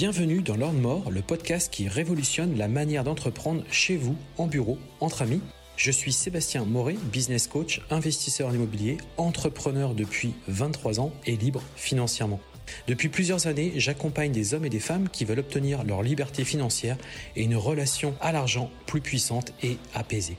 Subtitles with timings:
[0.00, 4.78] Bienvenue dans Lord More, le podcast qui révolutionne la manière d'entreprendre chez vous, en bureau,
[5.00, 5.40] entre amis.
[5.76, 11.64] Je suis Sébastien Moret, business coach, investisseur en immobilier, entrepreneur depuis 23 ans et libre
[11.74, 12.38] financièrement.
[12.86, 16.96] Depuis plusieurs années, j'accompagne des hommes et des femmes qui veulent obtenir leur liberté financière
[17.34, 20.36] et une relation à l'argent plus puissante et apaisée.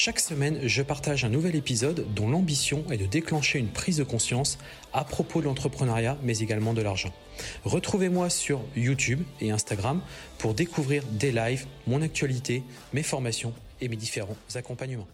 [0.00, 4.04] Chaque semaine, je partage un nouvel épisode dont l'ambition est de déclencher une prise de
[4.04, 4.56] conscience
[4.92, 7.12] à propos de l'entrepreneuriat, mais également de l'argent.
[7.64, 10.00] Retrouvez-moi sur YouTube et Instagram
[10.38, 15.08] pour découvrir des lives, mon actualité, mes formations et mes différents accompagnements.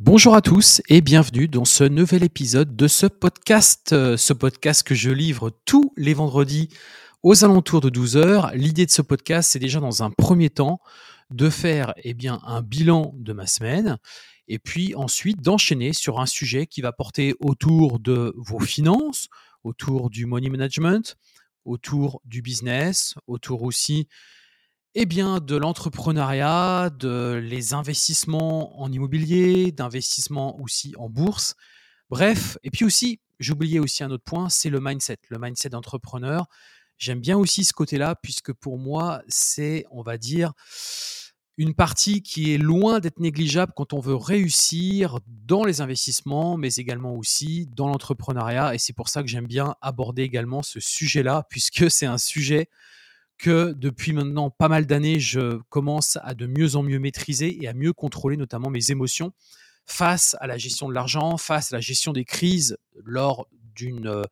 [0.00, 4.82] Bonjour à tous et bienvenue dans ce nouvel épisode de ce podcast, euh, ce podcast
[4.82, 6.68] que je livre tous les vendredis
[7.22, 8.50] aux alentours de 12 heures.
[8.54, 10.80] L'idée de ce podcast, c'est déjà dans un premier temps
[11.30, 13.98] de faire eh un bilan de ma semaine
[14.48, 19.28] et puis ensuite d'enchaîner sur un sujet qui va porter autour de vos finances,
[19.62, 21.16] autour du money management,
[21.64, 24.08] autour du business, autour aussi
[24.96, 31.54] eh bien, de l'entrepreneuriat, de les investissements en immobilier, d'investissements aussi en bourse.
[32.08, 36.46] Bref, et puis aussi, j'oubliais aussi un autre point, c'est le mindset, le mindset d'entrepreneur.
[37.00, 40.52] J'aime bien aussi ce côté-là, puisque pour moi, c'est, on va dire,
[41.56, 46.74] une partie qui est loin d'être négligeable quand on veut réussir dans les investissements, mais
[46.74, 48.74] également aussi dans l'entrepreneuriat.
[48.74, 52.68] Et c'est pour ça que j'aime bien aborder également ce sujet-là, puisque c'est un sujet
[53.38, 57.66] que depuis maintenant pas mal d'années, je commence à de mieux en mieux maîtriser et
[57.66, 59.32] à mieux contrôler notamment mes émotions
[59.86, 64.24] face à la gestion de l'argent, face à la gestion des crises lors d'une euh,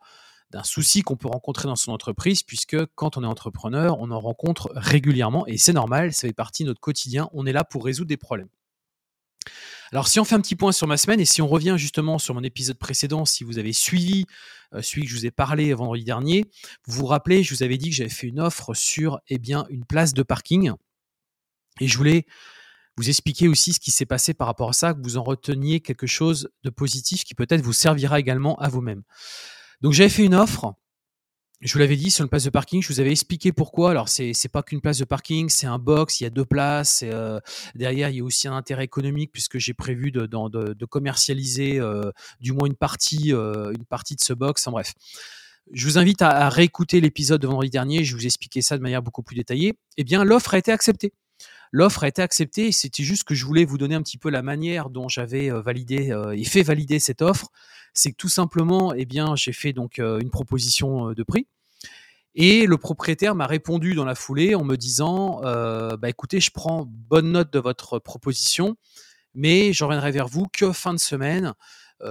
[0.50, 4.20] d'un souci qu'on peut rencontrer dans son entreprise, puisque quand on est entrepreneur, on en
[4.20, 7.84] rencontre régulièrement, et c'est normal, ça fait partie de notre quotidien, on est là pour
[7.84, 8.48] résoudre des problèmes.
[9.92, 12.18] Alors si on fait un petit point sur ma semaine, et si on revient justement
[12.18, 14.26] sur mon épisode précédent, si vous avez suivi
[14.74, 16.44] euh, celui que je vous ai parlé vendredi dernier,
[16.86, 19.66] vous vous rappelez, je vous avais dit que j'avais fait une offre sur eh bien,
[19.70, 20.72] une place de parking,
[21.80, 22.26] et je voulais
[22.96, 25.80] vous expliquer aussi ce qui s'est passé par rapport à ça, que vous en reteniez
[25.80, 29.04] quelque chose de positif qui peut-être vous servira également à vous-même.
[29.80, 30.74] Donc j'avais fait une offre.
[31.60, 33.90] Je vous l'avais dit sur une place de parking, je vous avais expliqué pourquoi.
[33.90, 37.02] Alors c'est pas qu'une place de parking, c'est un box, il y a deux places.
[37.04, 37.40] Euh,
[37.74, 42.12] derrière, il y a aussi un intérêt économique puisque j'ai prévu de, de, commercialiser euh,
[42.40, 44.68] du moins une partie euh, une partie de ce box.
[44.68, 44.94] En bref,
[45.72, 48.04] je vous invite à, à réécouter l'épisode de vendredi dernier.
[48.04, 49.74] Je vous ai expliqué ça de manière beaucoup plus détaillée.
[49.96, 51.12] Eh bien, l'offre a été acceptée.
[51.72, 52.72] L'offre a été acceptée.
[52.72, 55.60] C'était juste que je voulais vous donner un petit peu la manière dont j'avais euh,
[55.60, 57.48] validé euh, et fait valider cette offre.
[57.94, 61.46] C'est que tout simplement, eh bien, j'ai fait donc euh, une proposition de prix.
[62.34, 66.84] Et le propriétaire m'a répondu dans la foulée en me disant bah écoutez, je prends
[66.86, 68.76] bonne note de votre proposition,
[69.34, 71.54] mais je reviendrai vers vous que fin de semaine,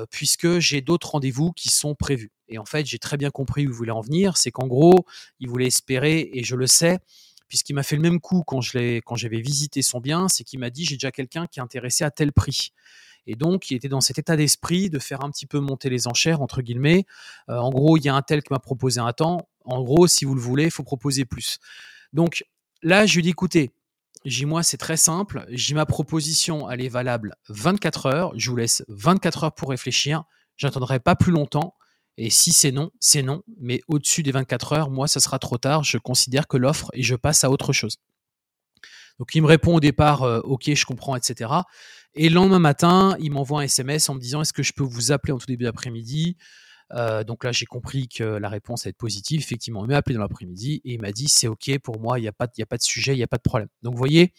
[0.09, 2.31] puisque j'ai d'autres rendez-vous qui sont prévus.
[2.49, 4.35] Et en fait, j'ai très bien compris où vous voulez en venir.
[4.35, 5.05] C'est qu'en gros,
[5.39, 6.99] il voulait espérer, et je le sais,
[7.47, 9.01] puisqu'il m'a fait le même coup quand j'avais
[9.41, 12.31] visité son bien, c'est qu'il m'a dit j'ai déjà quelqu'un qui est intéressé à tel
[12.31, 12.71] prix.
[13.27, 16.07] Et donc, il était dans cet état d'esprit de faire un petit peu monter les
[16.07, 17.05] enchères, entre guillemets.
[17.49, 19.49] Euh, en gros, il y a un tel qui m'a proposé un temps.
[19.65, 21.59] En gros, si vous le voulez, il faut proposer plus.
[22.13, 22.45] Donc
[22.81, 23.71] là, je lui dis écoutez,
[24.23, 25.45] j'ai moi, c'est très simple.
[25.49, 28.33] J'ai ma proposition, elle est valable 24 heures.
[28.37, 30.23] Je vous laisse 24 heures pour réfléchir.
[30.55, 31.75] J'attendrai pas plus longtemps.
[32.17, 33.43] Et si c'est non, c'est non.
[33.59, 35.83] Mais au-dessus des 24 heures, moi, ça sera trop tard.
[35.83, 37.97] Je considère que l'offre et je passe à autre chose.
[39.19, 41.51] Donc il me répond au départ, euh, ok, je comprends, etc.
[42.13, 44.83] Et le lendemain matin, il m'envoie un SMS en me disant, est-ce que je peux
[44.83, 46.37] vous appeler en tout début d'après-midi?
[46.93, 49.39] Euh, donc là, j'ai compris que la réponse allait être positive.
[49.41, 52.23] Effectivement, il m'a appelé dans l'après-midi et il m'a dit c'est OK pour moi, il
[52.23, 53.69] n'y a, a pas de sujet, il n'y a pas de problème.
[53.81, 54.33] Donc vous voyez,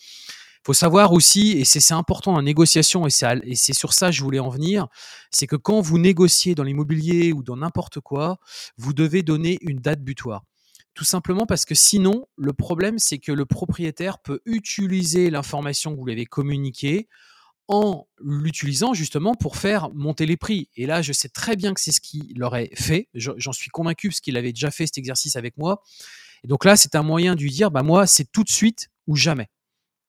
[0.65, 4.39] faut savoir aussi, et c'est important en négociation, et c'est sur ça que je voulais
[4.39, 4.87] en venir,
[5.31, 8.39] c'est que quand vous négociez dans l'immobilier ou dans n'importe quoi,
[8.77, 10.43] vous devez donner une date butoir.
[10.95, 15.97] Tout simplement parce que sinon, le problème, c'est que le propriétaire peut utiliser l'information que
[15.97, 17.09] vous lui avez communiquée
[17.69, 20.71] en l'utilisant justement pour faire monter les prix.
[20.75, 23.09] Et là, je sais très bien que c'est ce qu'il aurait fait.
[23.15, 25.83] J'en suis convaincu parce qu'il avait déjà fait cet exercice avec moi.
[26.45, 29.16] Donc là, c'est un moyen de lui dire, bah moi, c'est tout de suite ou
[29.16, 29.49] jamais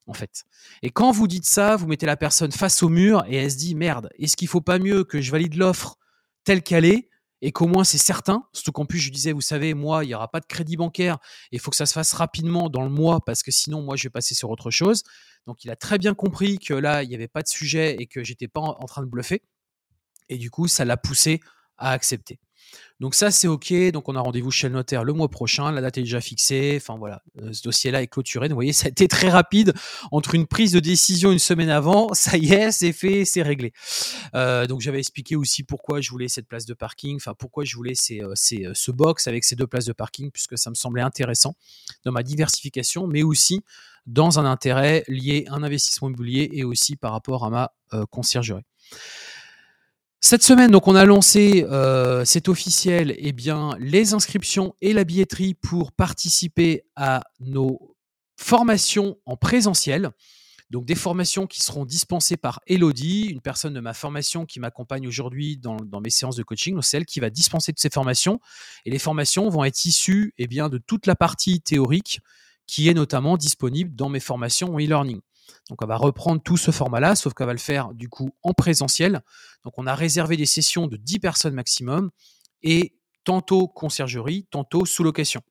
[0.09, 0.44] en fait.
[0.81, 3.57] Et quand vous dites ça, vous mettez la personne face au mur et elle se
[3.57, 5.97] dit merde, est-ce qu'il faut pas mieux que je valide l'offre
[6.44, 7.09] telle qu'elle est
[7.41, 10.15] et qu'au moins c'est certain, surtout qu'en plus je disais, vous savez, moi, il n'y
[10.15, 11.19] aura pas de crédit bancaire,
[11.51, 14.03] il faut que ça se fasse rapidement dans le mois parce que sinon, moi, je
[14.03, 15.03] vais passer sur autre chose.
[15.47, 18.07] Donc, il a très bien compris que là, il n'y avait pas de sujet et
[18.07, 19.41] que j'étais pas en train de bluffer.
[20.27, 21.39] Et du coup, ça l'a poussé
[21.77, 22.39] à accepter.
[23.00, 23.74] Donc ça, c'est OK.
[23.94, 25.71] Donc on a rendez-vous chez le notaire le mois prochain.
[25.71, 26.74] La date est déjà fixée.
[26.81, 28.50] Enfin voilà, euh, ce dossier-là est clôturé.
[28.50, 29.74] vous voyez, ça a été très rapide
[30.12, 32.13] entre une prise de décision une semaine avant.
[32.13, 33.71] Ça y est, c'est fait, c'est réglé.
[34.36, 37.16] Euh, donc j'avais expliqué aussi pourquoi je voulais cette place de parking.
[37.16, 40.69] Enfin pourquoi je voulais euh, ce box avec ces deux places de parking, puisque ça
[40.69, 41.56] me semblait intéressant
[42.04, 43.62] dans ma diversification, mais aussi
[44.06, 47.71] dans un intérêt lié à un investissement immobilier et aussi par rapport à ma
[48.10, 48.66] conciergerie.
[50.21, 55.06] Cette semaine, donc, on a lancé, euh, c'est officiel, eh bien, les inscriptions et la
[55.06, 57.95] billetterie pour participer à nos
[58.36, 60.12] formations en présentiel.
[60.69, 65.07] Donc des formations qui seront dispensées par Elodie, une personne de ma formation qui m'accompagne
[65.07, 66.80] aujourd'hui dans, mes séances de coaching.
[66.81, 68.39] C'est elle qui va dispenser toutes ces formations.
[68.86, 72.19] Et les formations vont être issues eh bien, de toute la partie théorique
[72.68, 75.21] qui est notamment disponible dans mes formations en e-learning.
[75.69, 78.54] Donc on va reprendre tout ce format-là, sauf qu'on va le faire du coup en
[78.54, 79.22] présentiel.
[79.63, 82.12] Donc on a réservé des sessions de 10 personnes maximum
[82.63, 85.42] et tantôt conciergerie, tantôt sous location.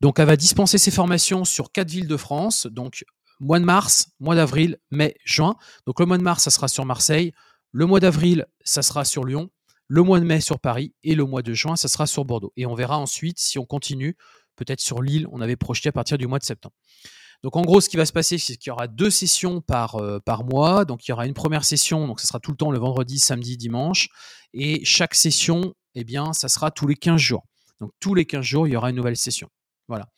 [0.00, 3.04] Donc elle va dispenser ses formations sur quatre villes de France, donc
[3.40, 5.56] mois de mars, mois d'avril, mai, juin.
[5.86, 7.32] Donc le mois de mars, ça sera sur Marseille,
[7.72, 9.50] le mois d'avril, ça sera sur Lyon,
[9.88, 12.52] le mois de mai sur Paris et le mois de juin, ça sera sur Bordeaux.
[12.56, 14.16] Et on verra ensuite si on continue,
[14.56, 16.74] peut-être sur Lille, on avait projeté à partir du mois de septembre.
[17.42, 19.96] Donc en gros, ce qui va se passer, c'est qu'il y aura deux sessions par,
[19.96, 20.84] euh, par mois.
[20.84, 23.18] Donc il y aura une première session, donc ce sera tout le temps le vendredi,
[23.18, 24.08] samedi, dimanche.
[24.54, 27.44] Et chaque session, eh bien, ça sera tous les 15 jours.
[27.80, 29.48] Donc tous les 15 jours, il y aura une nouvelle session.
[29.86, 30.08] Voilà.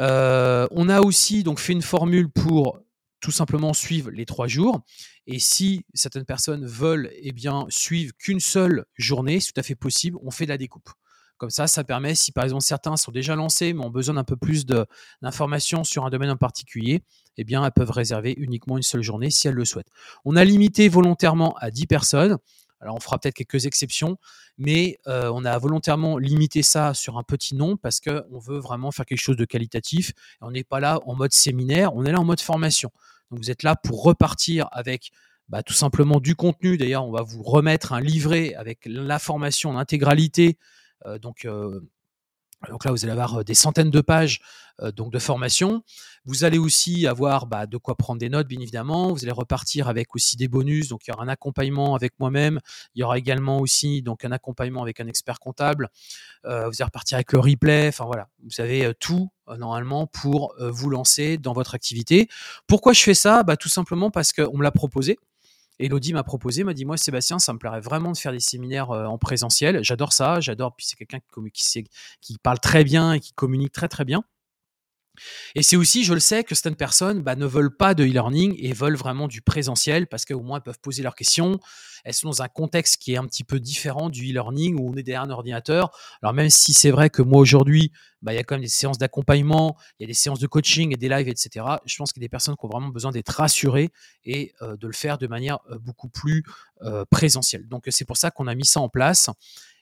[0.00, 2.80] Euh, on a aussi donc fait une formule pour
[3.20, 4.80] tout simplement suivre les trois jours.
[5.26, 9.74] Et si certaines personnes veulent eh bien, suivre qu'une seule journée, c'est tout à fait
[9.74, 10.90] possible, on fait de la découpe.
[11.38, 14.24] Comme ça, ça permet, si par exemple certains sont déjà lancés mais ont besoin d'un
[14.24, 17.02] peu plus d'informations sur un domaine en particulier,
[17.36, 19.90] eh bien, elles peuvent réserver uniquement une seule journée si elles le souhaitent.
[20.24, 22.38] On a limité volontairement à 10 personnes.
[22.80, 24.18] Alors, on fera peut-être quelques exceptions,
[24.58, 28.90] mais euh, on a volontairement limité ça sur un petit nombre parce qu'on veut vraiment
[28.90, 30.12] faire quelque chose de qualitatif.
[30.40, 32.90] on n'est pas là en mode séminaire, on est là en mode formation.
[33.30, 35.10] Donc, vous êtes là pour repartir avec
[35.48, 36.76] bah, tout simplement du contenu.
[36.76, 40.58] D'ailleurs, on va vous remettre un livret avec la formation en intégralité
[41.20, 41.80] donc, euh,
[42.70, 44.40] donc là, vous allez avoir des centaines de pages
[44.94, 45.82] donc de formation.
[46.26, 49.12] Vous allez aussi avoir bah, de quoi prendre des notes, bien évidemment.
[49.12, 50.88] Vous allez repartir avec aussi des bonus.
[50.88, 52.60] Donc il y aura un accompagnement avec moi-même.
[52.94, 55.88] Il y aura également aussi donc un accompagnement avec un expert comptable.
[56.44, 57.88] vous allez repartir avec le replay.
[57.88, 62.28] Enfin voilà, vous avez tout normalement pour vous lancer dans votre activité.
[62.66, 63.44] Pourquoi je fais ça?
[63.44, 65.18] Bah, Tout simplement parce qu'on me l'a proposé.
[65.78, 68.90] Elodie m'a proposé, m'a dit moi Sébastien, ça me plairait vraiment de faire des séminaires
[68.90, 69.82] euh, en présentiel.
[69.82, 70.74] J'adore ça, j'adore.
[70.74, 71.18] Puis c'est quelqu'un
[71.52, 71.84] qui,
[72.20, 74.24] qui, parle très bien et qui communique très très bien.
[75.54, 78.54] Et c'est aussi, je le sais, que certaines personnes bah, ne veulent pas de e-learning
[78.58, 81.58] et veulent vraiment du présentiel parce qu'au moins elles peuvent poser leurs questions.
[82.04, 84.94] Elles sont dans un contexte qui est un petit peu différent du e-learning où on
[84.96, 85.90] est derrière un ordinateur.
[86.22, 87.92] Alors même si c'est vrai que moi aujourd'hui,
[88.22, 90.46] bah, il y a quand même des séances d'accompagnement, il y a des séances de
[90.46, 91.64] coaching et des lives, etc.
[91.84, 93.90] Je pense qu'il y a des personnes qui ont vraiment besoin d'être rassurées
[94.24, 96.44] et euh, de le faire de manière euh, beaucoup plus
[96.82, 97.66] euh, présentielle.
[97.68, 99.30] Donc c'est pour ça qu'on a mis ça en place.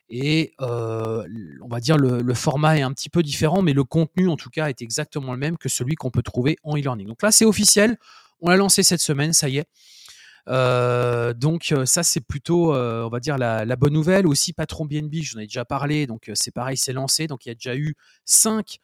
[0.09, 4.37] Et on va dire le, format est un petit peu différent, mais le contenu en
[4.37, 7.07] tout cas est exactement le même que celui qu'on peut trouver en e-learning.
[7.07, 7.97] Donc là, c'est officiel.
[8.41, 9.69] On l'a lancé cette semaine, ça y est.
[10.47, 15.47] Donc ça c'est plutôt on va dire la, bonne nouvelle aussi patron BNB j'en ai
[15.47, 17.95] déjà parlé donc c'est pareil c'est lancé donc il y a déjà eu
[18.27, 18.77] cinq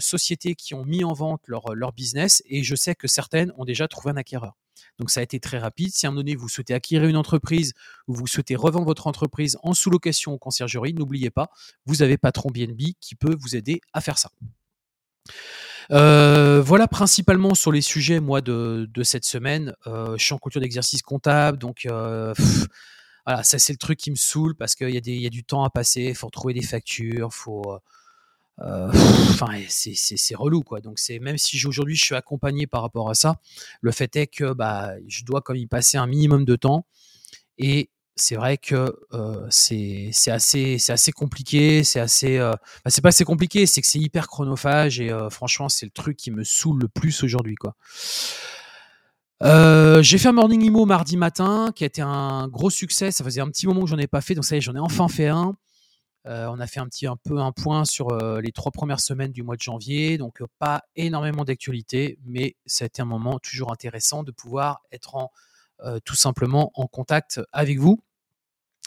[0.00, 3.88] sociétés qui ont mis en vente leur business et je sais que certaines ont déjà
[3.88, 4.56] trouvé un acquéreur
[4.98, 5.92] donc ça a été très rapide.
[5.94, 7.72] Si à un moment donné, vous souhaitez acquérir une entreprise
[8.06, 11.50] ou vous souhaitez revendre votre entreprise en sous-location ou conciergerie, n'oubliez pas,
[11.86, 14.30] vous avez Patron BNB qui peut vous aider à faire ça.
[15.90, 19.74] Euh, voilà principalement sur les sujets moi de, cette semaine.
[19.86, 22.34] Euh, je suis en culture d'exercice comptable, donc euh,
[23.26, 25.70] voilà, ça c'est le truc qui me saoule parce qu'il y, a du temps à
[25.70, 27.78] passer, il faut retrouver des factures, faut
[28.60, 30.80] euh, enfin, c'est relou quoi.
[30.80, 33.36] Donc c'est même si aujourd'hui je suis accompagné par rapport à ça,
[33.80, 36.86] le fait est que bah je dois comme y passer un minimum de temps
[37.58, 42.50] et c'est vrai que euh, c'est assez c'est assez compliqué, c'est assez euh,
[42.84, 46.16] bah, c'est pas assez compliqué, c'est que c'est hyper chronophage et franchement c'est le truc
[46.16, 47.76] qui me saoule le plus aujourd'hui quoi.
[50.02, 53.12] j'ai fait un morning imo mardi matin qui a été un gros succès.
[53.12, 54.74] Ça faisait un petit moment que j'en ai pas fait, donc ça y est, j'en
[54.74, 55.54] ai enfin fait un.
[56.28, 59.32] Euh, on a fait un petit peu un point sur euh, les trois premières semaines
[59.32, 63.38] du mois de janvier, donc euh, pas énormément d'actualité, mais ça a été un moment
[63.38, 65.30] toujours intéressant de pouvoir être en,
[66.04, 68.02] tout simplement en contact avec vous.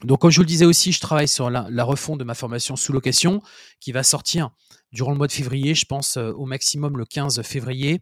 [0.04, 2.76] Donc, comme je vous le disais aussi, je travaille sur la, refonte de ma formation
[2.76, 3.42] sous location
[3.80, 4.50] qui va sortir
[4.92, 8.02] durant le mois de février, je pense au maximum le 15 février.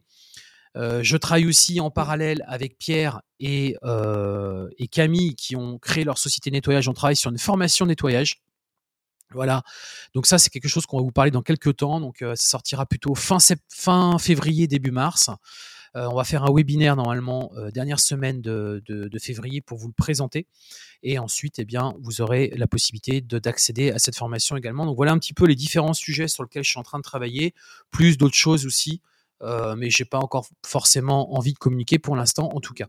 [0.75, 3.75] Je travaille aussi en parallèle avec Pierre et,
[4.79, 6.89] et Camille qui ont créé leur société nettoyage.
[6.89, 8.41] On travaille sur une formation nettoyage.
[9.33, 9.63] Voilà.
[10.13, 11.99] Donc ça, c'est quelque chose qu'on va vous parler dans quelques temps.
[11.99, 13.39] Donc ça sortira plutôt fin,
[14.17, 15.29] février, début mars.
[15.93, 20.47] on va faire un webinaire normalement dernière semaine de, de, février pour vous le présenter.
[21.03, 24.85] Et ensuite, eh bien, vous aurez la possibilité d'accéder à cette formation également.
[24.85, 27.03] Donc voilà un petit peu les différents sujets sur lesquels je suis en train de
[27.03, 27.53] travailler,
[27.91, 29.01] plus d'autres choses aussi
[29.41, 32.87] euh, mais j'ai pas encore forcément envie de communiquer pour l'instant, en tout cas.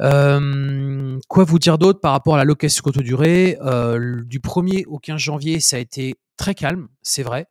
[0.00, 3.58] Euh, quoi vous dire d'autre par rapport à la location courte durée?
[3.62, 7.46] Euh, Du 1er au 15 janvier, ça a été très calme, c'est vrai.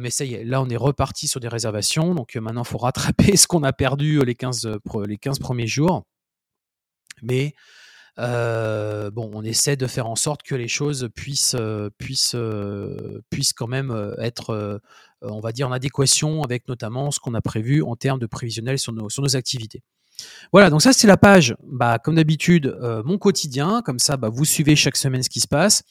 [0.00, 2.14] mais ça y est, là, on est reparti sur des réservations.
[2.14, 4.68] Donc maintenant, il faut rattraper ce qu'on a perdu les 15,
[5.06, 6.04] les 15 premiers jours.
[7.22, 7.54] Mais
[8.16, 11.56] bon, on essaie de faire en sorte que les choses puissent,
[11.98, 12.36] puissent,
[13.30, 14.78] puissent quand même être
[15.24, 18.26] euh, on va dire, en adéquation avec notamment ce qu'on a prévu en termes de
[18.26, 19.82] prévisionnel sur nos activités.
[20.52, 24.28] Voilà, donc ça c'est la page, bah, comme d'habitude, euh, mon quotidien, comme ça bah,
[24.28, 25.82] vous suivez chaque semaine ce qui se passe.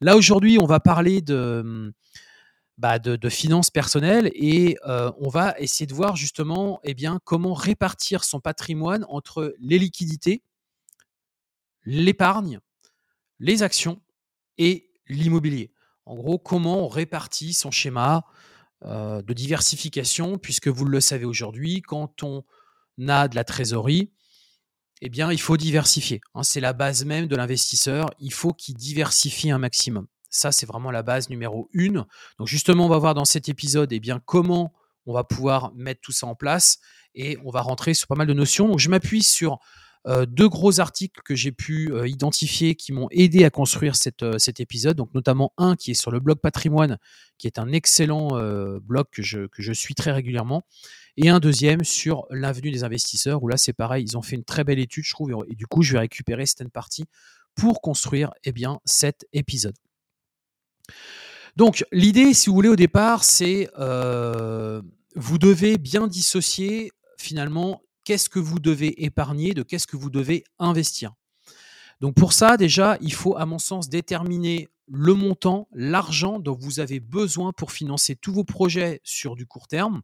[0.00, 1.92] Là aujourd'hui on va parler de,
[2.80, 7.52] bah, de, finances personnelles et euh, on va essayer de voir justement eh bien, comment
[7.52, 10.42] répartir son patrimoine entre les liquidités,
[11.84, 12.60] l'épargne,
[13.38, 14.00] les actions
[14.56, 15.72] et l'immobilier.
[16.06, 18.24] En gros, comment on répartit son schéma
[18.86, 22.44] euh, de diversification, puisque vous le savez aujourd'hui, quand on
[23.08, 24.10] a de la trésorerie,
[25.02, 26.20] eh bien, il faut diversifier.
[26.34, 26.42] Hein.
[26.42, 28.10] c'est la base même de l'investisseur.
[28.18, 30.06] Il faut qu'il diversifie un maximum.
[30.28, 32.06] Ça, c'est vraiment la base numéro une.
[32.38, 34.72] Donc, justement, on va voir dans cet épisode eh bien, comment
[35.06, 36.78] on va pouvoir mettre tout ça en place
[37.14, 38.68] et on va rentrer sur pas mal de notions.
[38.68, 39.58] Donc, je m'appuie sur
[40.06, 44.38] euh, deux gros articles que j'ai pu euh, identifier qui m'ont aidé à construire euh,
[44.38, 46.98] cet épisode, donc notamment un qui est sur le blog patrimoine,
[47.36, 48.28] qui est un excellent
[48.80, 50.62] blog que je, suis très régulièrement,
[51.16, 54.44] et un deuxième sur l'avenue des investisseurs, où là c'est pareil, ils ont fait une
[54.44, 57.04] très belle étude, je trouve, et, du coup je vais récupérer certaines parties
[57.54, 59.76] pour construire eh bien, cet épisode.
[61.56, 63.68] Donc l'idée, si vous voulez, au départ, c'est
[65.16, 70.42] vous devez bien dissocier finalement qu'est-ce que vous devez épargner, de qu'est-ce que vous devez
[70.58, 71.12] investir.
[72.00, 76.80] Donc pour ça, déjà, il faut, à mon sens, déterminer le montant, l'argent dont vous
[76.80, 80.02] avez besoin pour financer tous vos projets sur du court terme.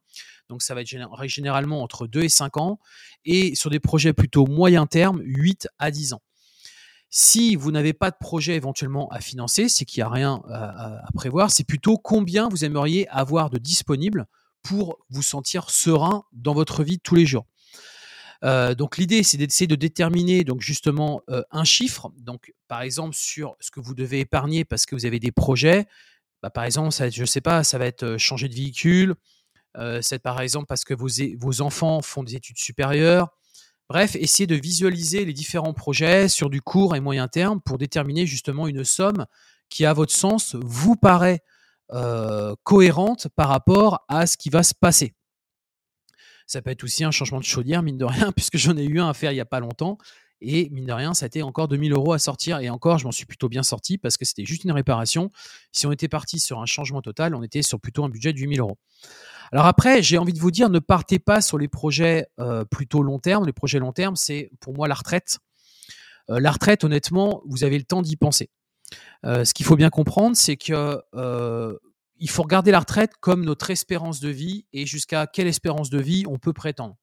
[0.49, 0.89] Donc ça va être
[1.25, 2.79] généralement entre 2 et 5 ans.
[3.25, 6.23] Et sur des projets plutôt moyen terme, 8 à 10 ans.
[7.11, 11.09] Si vous n'avez pas de projet éventuellement à financer, c'est qu'il n'y a rien à,
[11.13, 14.27] prévoir, c'est plutôt combien vous aimeriez avoir de disponible
[14.63, 17.47] pour vous sentir serein dans votre vie de tous les jours.
[18.45, 22.11] Euh, donc l'idée, c'est d'essayer de déterminer donc justement euh, un chiffre.
[22.19, 25.87] Donc par exemple sur ce que vous devez épargner parce que vous avez des projets.
[26.43, 29.15] Bah, par exemple, ça, je ne sais pas, ça va être euh, changer de véhicule.
[30.01, 33.29] c'est par exemple parce que vos, vos enfants font des études supérieures.
[33.89, 38.27] Bref, essayez de visualiser les différents projets sur du court et moyen terme pour déterminer
[38.27, 39.27] justement une somme
[39.69, 41.41] qui, à votre sens, vous paraît
[42.65, 45.15] cohérente par rapport à ce qui va se passer.
[46.47, 49.01] Ça peut être aussi un changement de chaudière, mine de rien, puisque j'en ai eu
[49.01, 49.99] un à faire il n'y a pas longtemps.
[50.41, 52.59] Et mine de rien, ça a été encore 2000 euros à sortir.
[52.61, 55.31] Et encore, je m'en suis plutôt bien sorti parce que c'était juste une réparation.
[55.73, 58.39] Si on était parti sur un changement total, on était sur plutôt un budget de
[58.39, 58.79] 8000 euros.
[59.53, 63.03] Alors après, j'ai envie de vous dire, ne partez pas sur les projets euh, plutôt
[63.03, 63.47] long terme.
[63.47, 65.39] Les projets long terme, c'est pour moi la retraite.
[66.31, 68.51] Euh, la retraite, honnêtement, vous avez le temps d'y penser.
[69.25, 71.01] Euh, ce qu'il faut bien comprendre, c'est que
[72.19, 75.99] il faut regarder la retraite comme notre espérance de vie et jusqu'à quelle espérance de
[75.99, 76.97] vie on peut prétendre.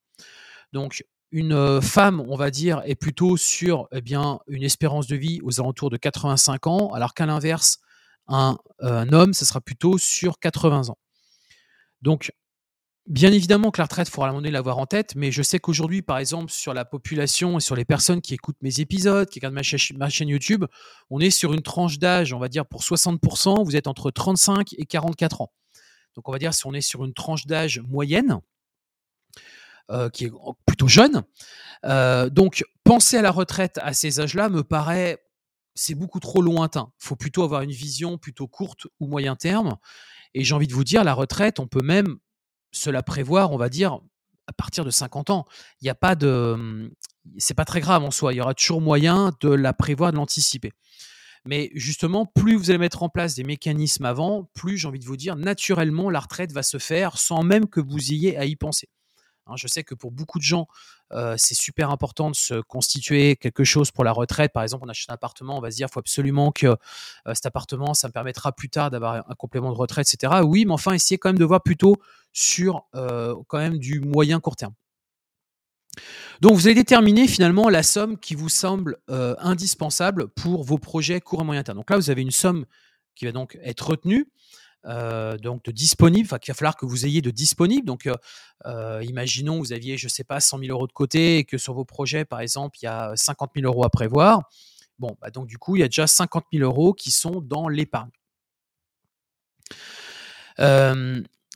[0.71, 5.15] Donc, une euh, femme, on va dire, est plutôt sur eh bien, une espérance de
[5.15, 7.79] vie aux alentours de 85 ans, alors qu'à l'inverse,
[8.27, 10.97] un, un, homme, ce sera plutôt sur 80 ans.
[12.01, 12.31] Donc,
[13.05, 16.01] Bien évidemment que la retraite, il faudra la l'avoir en tête, mais je sais qu'aujourd'hui,
[16.01, 19.59] par exemple, sur la population et sur les personnes qui écoutent mes épisodes, qui regardent
[19.97, 20.63] ma, chaîne YouTube,
[21.09, 24.73] on est sur une tranche d'âge, on va dire pour 60%, vous êtes entre 35
[24.77, 25.51] et 44 ans.
[26.15, 28.39] Donc on va dire si on est sur une tranche d'âge moyenne,
[29.91, 30.31] euh, qui est
[30.65, 31.23] plutôt jeune.
[31.83, 35.21] Euh, donc penser à la retraite à ces âges-là me paraît,
[35.75, 36.93] c'est beaucoup trop lointain.
[37.01, 39.75] Il faut plutôt avoir une vision plutôt courte ou moyen terme.
[40.33, 42.17] Et j'ai envie de vous dire, la retraite, on peut même
[42.73, 43.99] cela prévoir, on va dire,
[44.47, 45.45] à partir de 50 ans.
[45.81, 46.55] Il n'y a pas de.
[46.57, 46.89] Mmh,
[47.37, 48.33] c'est pas très grave en soi.
[48.33, 50.73] Il y aura toujours moyen de la prévoir, de l'anticiper.
[51.45, 55.05] Mais justement, plus vous allez mettre en place des mécanismes avant, plus j'ai envie de
[55.05, 58.55] vous dire, naturellement, la retraite va se faire sans même que vous ayez à y
[58.55, 58.89] penser.
[59.47, 60.67] Hein, je sais que pour beaucoup de gens,
[61.11, 64.53] euh, c'est super important de se constituer quelque chose pour la retraite.
[64.53, 66.75] Par exemple, on achète un appartement, on va se dire, il faut absolument que euh,
[67.33, 70.41] cet appartement, ça me permettra plus tard d'avoir un complément de retraite, etc.
[70.43, 71.97] Oui, mais enfin, essayez quand même de voir plutôt
[72.31, 74.73] sur euh, quand même du moyen court terme.
[76.41, 81.41] Donc vous allez déterminer finalement la somme qui vous semble indispensable pour vos projets court
[81.41, 81.77] et moyen terme.
[81.77, 82.65] Donc là, vous avez une somme
[83.13, 84.27] qui va donc être retenue,
[84.85, 87.85] euh, donc de disponible, enfin qu'il va falloir que vous ayez de disponible.
[87.85, 88.07] Donc
[88.65, 91.73] euh, imaginons vous aviez, je sais pas, 100 000 euros de côté et que sur
[91.73, 94.49] vos projets, par exemple, il y a 50 000 euros à prévoir.
[94.99, 97.67] Bon, bah donc du coup, il y a déjà 50 000 euros qui sont dans
[97.67, 98.11] l'épargne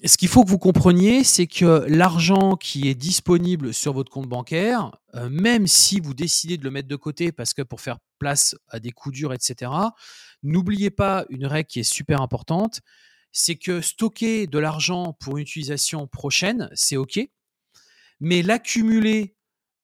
[0.03, 4.27] ce qu'il faut que vous compreniez, c'est que l'argent qui est disponible sur votre compte
[4.27, 7.97] bancaire, euh, même si vous décidez de le mettre de côté parce que pour faire
[8.19, 9.71] place à des coups durs, etc.,
[10.43, 12.81] n'oubliez pas une règle qui est super importante,
[13.31, 17.19] c'est que stocker de l'argent pour une utilisation prochaine, c'est OK,
[18.19, 19.35] mais l'accumuler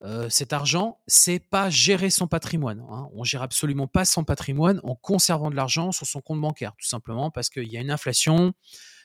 [0.04, 2.84] euh, cet argent, c'est pas gérer son patrimoine.
[2.92, 3.08] Hein.
[3.14, 6.88] On gère absolument pas son patrimoine en conservant de l'argent sur son compte bancaire, tout
[6.88, 8.54] simplement parce qu'il y a une inflation,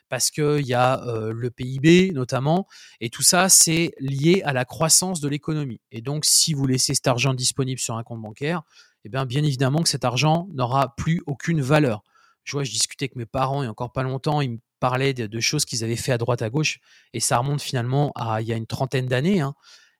[0.08, 2.66] parce qu'il y a le PIB notamment,
[3.00, 5.80] et tout ça, c'est lié à la croissance de l'économie.
[5.92, 8.62] Et donc, si vous laissez cet argent disponible sur un compte bancaire,
[9.04, 12.02] eh bien, bien évidemment que cet argent n'aura plus aucune valeur.
[12.48, 15.12] Je vois, je discutais avec mes parents il a encore pas longtemps, ils me parlaient
[15.12, 16.78] de, choses qu'ils avaient fait à droite à gauche,
[17.12, 19.42] et ça remonte finalement à il y a une trentaine d'années.
[19.42, 19.54] Hein.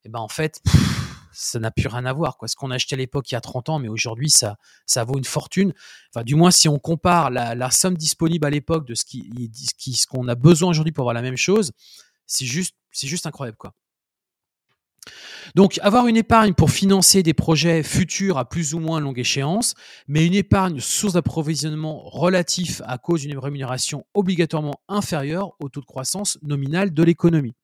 [0.05, 0.63] Et ben en fait,
[1.33, 2.39] ça n'a plus rien à voir.
[2.39, 2.49] Quoi.
[2.49, 5.19] Ce qu'on achetait à l'époque il y a 30 ans, mais aujourd'hui, ça, ça vaut
[5.19, 5.75] une fortune.
[6.15, 10.35] Enfin, du moins, si on compare la, somme disponible à l'époque de ce qu'on a
[10.35, 11.73] besoin aujourd'hui pour avoir la même chose,
[12.27, 13.59] c'est juste, juste incroyable.
[13.59, 13.75] Quoi.
[15.55, 19.75] Donc, avoir une épargne pour financer des projets futurs à plus ou moins longue échéance,
[20.07, 25.87] mais une épargne source d'approvisionnement relatif à cause d'une rémunération obligatoirement inférieure au taux de
[25.87, 27.55] croissance nominal de l'économie.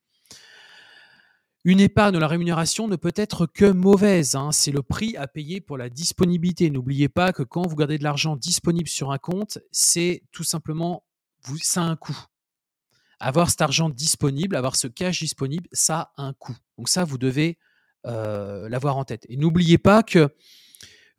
[1.66, 4.34] Une épargne de la rémunération ne peut être que mauvaise.
[4.34, 4.52] Hein.
[4.52, 6.68] C'est le prix à payer pour la disponibilité.
[6.68, 11.04] N'oubliez pas que quand vous gardez de l'argent disponible sur un compte, c'est tout simplement,
[11.62, 12.18] ça a un coût.
[13.18, 16.56] Avoir cet argent disponible, avoir ce cash disponible, ça a un coût.
[16.78, 17.59] Donc ça, vous devez
[18.07, 19.25] euh, l'avoir en tête.
[19.28, 20.28] Et n'oubliez pas que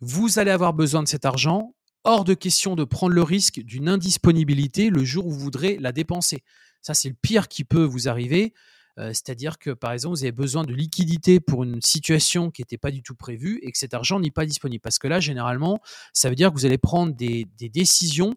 [0.01, 1.73] vous allez avoir besoin de cet argent.
[2.03, 5.91] Hors de question de prendre le risque d'une indisponibilité le jour où vous voudrez la
[5.91, 6.43] dépenser.
[6.81, 8.53] Ça, c'est le pire qui peut vous arriver.
[8.97, 12.77] Euh, c'est-à-dire que, par exemple, vous avez besoin de liquidité pour une situation qui n'était
[12.77, 14.81] pas du tout prévue et que cet argent n'est pas disponible.
[14.81, 15.79] Parce que là, généralement,
[16.13, 18.35] ça veut dire que vous allez prendre des, décisions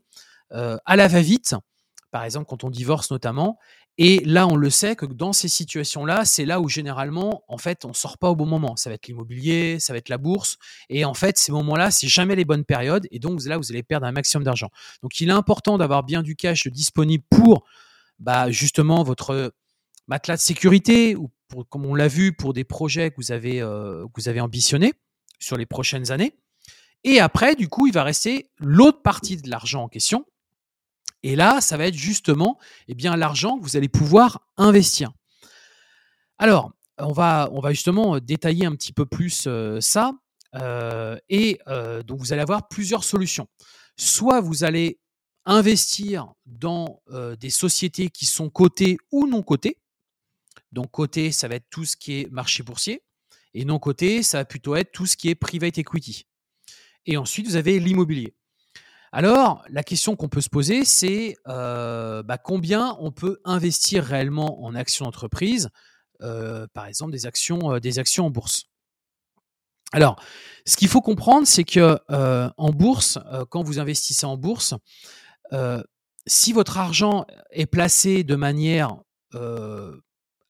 [0.52, 1.54] euh, à la va-vite,
[2.10, 3.58] par exemple quand on divorce notamment.
[4.00, 7.84] Et là, on le sait que dans ces situations-là, c'est là où généralement, en fait,
[7.84, 8.76] on sort pas au bon moment.
[8.76, 10.56] Ça va être l'immobilier, ça va être la bourse.
[10.88, 13.08] Et en fait, ces moments-là, c'est jamais les bonnes périodes.
[13.10, 14.70] Et donc, là, vous allez perdre un maximum d'argent.
[15.02, 17.64] Donc, il est important d'avoir bien du cash disponible pour,
[18.20, 19.52] bah, justement, votre
[20.06, 21.30] matelas de sécurité, ou
[21.68, 24.92] comme on l'a vu, pour des projets euh, que vous avez ambitionnés
[25.40, 26.34] sur les prochaines années.
[27.02, 30.24] Et après, du coup, il va rester l'autre partie de l'argent en question.
[31.28, 35.12] Et là, ça va être justement eh bien, l'argent que vous allez pouvoir investir.
[36.38, 40.12] Alors, on va, justement détailler un petit peu plus euh, ça.
[40.54, 41.60] Euh, et
[42.06, 43.46] donc, vous allez avoir plusieurs solutions.
[43.98, 45.00] Soit vous allez
[45.44, 47.02] investir dans
[47.38, 49.76] des sociétés qui sont cotées ou non cotées.
[50.72, 53.02] Donc côté, ça va être tout ce qui est marché boursier.
[53.52, 56.26] Et non côté, ça va plutôt être tout ce qui est private equity.
[57.04, 58.34] Et ensuite, vous avez l'immobilier.
[59.12, 64.62] Alors, la question qu'on peut se poser, c'est euh, bah, combien on peut investir réellement
[64.64, 65.70] en actions d'entreprise,
[66.22, 68.64] euh, par exemple des actions, euh, des actions en bourse?
[69.92, 70.20] Alors,
[70.66, 73.18] ce qu'il faut comprendre, c'est que en bourse,
[73.48, 74.74] quand vous investissez en bourse,
[76.26, 78.98] si votre argent est placé de manière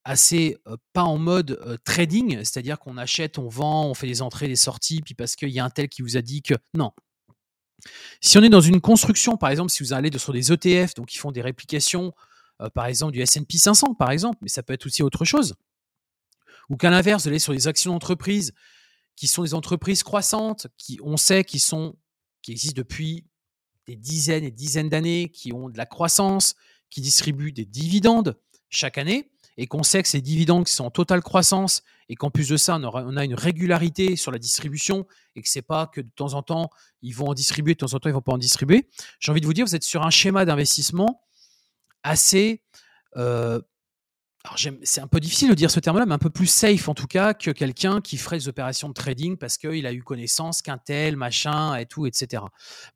[0.03, 0.57] assez
[0.92, 5.03] pas en mode trading, c'est-à-dire qu'on achète, on vend, on fait des entrées, des sorties,
[5.03, 6.90] puis parce qu'il y a un tel qui vous a dit que non.
[8.21, 11.14] Si on est dans une construction, par exemple, si vous allez sur des ETF, donc
[11.14, 12.12] ils font des réplications,
[12.75, 15.55] par exemple du S&P 500, par exemple, mais ça peut être aussi autre chose,
[16.69, 18.53] ou qu'à l'inverse, vous allez sur des actions d'entreprise
[19.17, 21.97] qui sont des entreprises croissantes, qui on sait qui sont
[22.43, 23.25] qui existent depuis
[23.87, 26.55] des dizaines et dizaines d'années, qui ont de la croissance,
[26.91, 28.38] qui distribuent des dividendes
[28.71, 32.31] chaque année et qu'on sait que ces dividendes qui sont en totale croissance et qu'en
[32.31, 36.01] plus de ça, on a une régularité sur la distribution et que c'est pas que
[36.01, 36.71] de temps en temps,
[37.03, 38.88] ils vont en distribuer, de temps en temps, ils vont pas en distribuer.
[39.18, 41.23] J'ai envie de vous dire, vous êtes sur un schéma d'investissement
[42.05, 42.62] assez
[43.16, 43.61] euh,
[44.83, 47.07] c'est un peu difficile de dire ce terme-là, mais un peu plus safe en tout
[47.07, 50.79] cas que quelqu'un qui ferait des opérations de trading parce qu'il a eu connaissance qu'un
[50.79, 52.42] tel, machin, et tout, etc.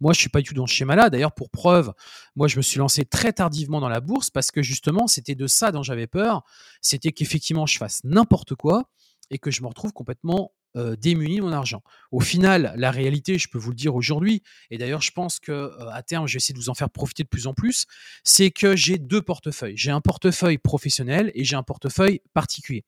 [0.00, 1.10] Moi, je suis pas du tout dans ce schéma-là.
[1.10, 1.92] D'ailleurs, pour preuve,
[2.36, 5.46] moi, je me suis lancé très tardivement dans la bourse parce que justement, c'était de
[5.46, 6.42] ça dont j'avais peur.
[6.80, 8.84] C'était qu'effectivement, je fasse n'importe quoi
[9.30, 11.82] et que je me retrouve complètement euh, démuni mon argent.
[12.10, 15.70] Au final, la réalité, je peux vous le dire aujourd'hui, et d'ailleurs je pense que
[15.90, 17.86] à terme, je vais essayer de vous en faire profiter de plus en plus,
[18.24, 19.76] c'est que j'ai deux portefeuilles.
[19.76, 22.84] J'ai un portefeuille professionnel et j'ai un portefeuille particulier.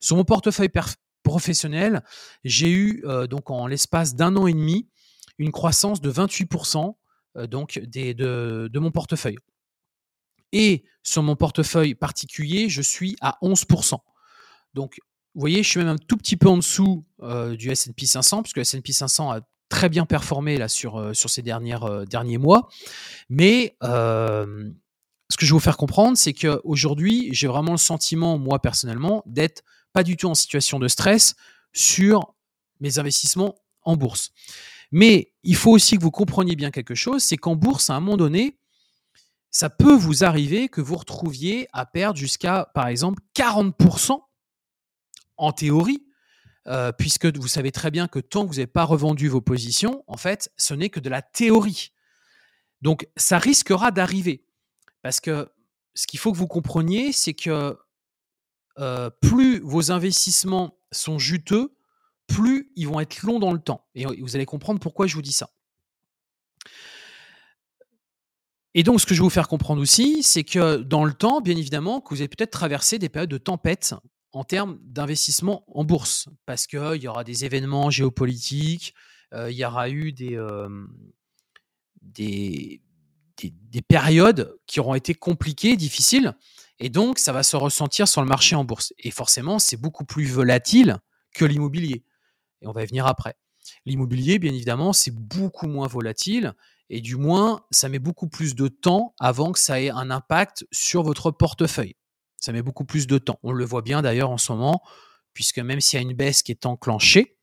[0.00, 0.70] Sur mon portefeuille
[1.22, 2.02] professionnel,
[2.44, 4.88] j'ai eu donc en l'espace d'un an et demi
[5.38, 6.94] une croissance de 28%
[7.48, 9.38] donc de, de, mon portefeuille.
[10.52, 13.96] Et sur mon portefeuille particulier, je suis à 11%.
[14.74, 14.98] Donc,
[15.34, 17.04] vous voyez, je suis même un tout petit peu en dessous
[17.56, 21.42] du S&P 500, puisque le S&P 500 a très bien performé là sur, sur ces
[21.42, 22.68] dernières, derniers mois.
[23.30, 28.60] Mais ce que je vais vous faire comprendre, c'est qu'aujourd'hui, j'ai vraiment le sentiment, moi
[28.60, 29.62] personnellement, d'être
[29.94, 31.34] pas du tout en situation de stress
[31.72, 32.34] sur
[32.80, 34.32] mes investissements en bourse.
[34.90, 38.00] Mais il faut aussi que vous compreniez bien quelque chose, c'est qu'en bourse, à un
[38.00, 38.58] moment donné,
[39.50, 44.20] ça peut vous arriver que vous retrouviez à perdre jusqu'à, par exemple, 40%
[45.42, 46.06] en théorie,
[46.68, 50.04] euh, puisque vous savez très bien que tant que vous n'avez pas revendu vos positions,
[50.06, 51.92] en fait, ce n'est que de la théorie.
[52.80, 54.44] Donc, ça risquera d'arriver.
[55.02, 55.50] Parce que
[55.94, 57.76] ce qu'il faut que vous compreniez, c'est que
[58.78, 61.74] euh, plus vos investissements sont juteux,
[62.28, 63.84] plus ils vont être longs dans le temps.
[63.96, 65.50] Et vous allez comprendre pourquoi je vous dis ça.
[68.74, 71.40] Et donc, ce que je vais vous faire comprendre aussi, c'est que dans le temps,
[71.40, 73.94] bien évidemment, que vous avez peut-être traversé des périodes de tempête
[74.32, 78.94] en termes d'investissement en bourse, parce qu'il y aura des événements géopolitiques,
[79.34, 80.68] euh, il y aura eu des, euh,
[82.00, 82.82] des,
[83.42, 86.34] des, périodes qui auront été compliquées, difficiles,
[86.78, 88.92] et donc ça va se ressentir sur le marché en bourse.
[88.98, 90.98] Et forcément, c'est beaucoup plus volatile
[91.34, 92.04] que l'immobilier.
[92.60, 93.34] Et on va y venir après.
[93.86, 96.54] L'immobilier, bien évidemment, c'est beaucoup moins volatile,
[96.90, 100.66] et du moins, ça met beaucoup plus de temps avant que ça ait un impact
[100.72, 101.96] sur votre portefeuille.
[102.42, 103.38] Ça met beaucoup plus de temps.
[103.44, 104.82] On le voit bien d'ailleurs en ce moment,
[105.32, 107.38] puisque même s'il y a une baisse qui est enclenchée,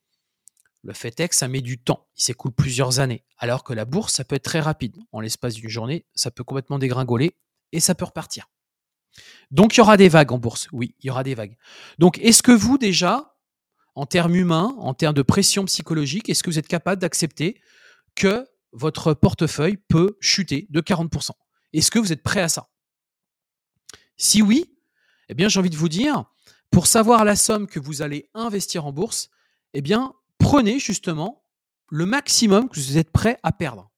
[0.83, 3.85] le fait est que ça met du temps, il s'écoule plusieurs années, alors que la
[3.85, 4.97] bourse, ça peut être très rapide.
[5.13, 7.37] En l'espace d'une journée, ça peut complètement dégringoler
[7.71, 8.49] et ça peut repartir.
[9.51, 11.55] Donc il y aura des vagues en bourse, oui, il y aura des vagues.
[11.97, 13.37] Donc est-ce que vous déjà,
[13.95, 17.61] en termes humains, en termes de pression psychologique, est-ce que vous êtes capable d'accepter
[18.15, 21.31] que votre portefeuille peut chuter de 40%
[21.71, 22.67] Est-ce que vous êtes prêt à ça?
[24.17, 24.75] Si oui,
[25.29, 26.25] eh bien j'ai envie de vous dire,
[26.71, 29.29] pour savoir la somme que vous allez investir en bourse,
[29.73, 31.43] eh bien prenez justement
[31.89, 33.91] le maximum que vous êtes prêt à perdre.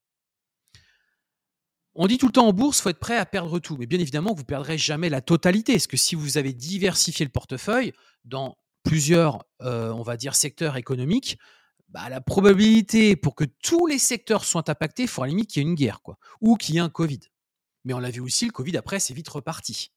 [1.94, 3.76] On dit tout le temps en bourse, il faut être prêt à perdre tout.
[3.78, 5.74] Mais bien évidemment, vous ne perdrez jamais la totalité.
[5.74, 7.92] Parce que si vous avez diversifié le portefeuille
[8.24, 11.38] dans plusieurs, euh, on va dire, secteurs économiques,
[11.90, 15.50] bah, la probabilité pour que tous les secteurs soient impactés, il faut à la limite
[15.50, 16.00] qu'il y ait une guerre,
[16.40, 17.20] ou qu'il y ait un Covid.
[17.84, 19.92] Mais on l'a vu aussi, le Covid, après, c'est vite reparti.